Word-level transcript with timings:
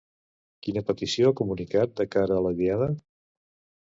Quina 0.67 0.81
petició 0.87 1.29
ha 1.33 1.37
comunicat 1.41 1.95
de 2.01 2.07
cara 2.17 2.39
a 2.41 2.43
la 2.47 2.57
Diada? 2.63 2.89